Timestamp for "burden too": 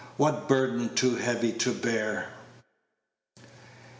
0.47-1.15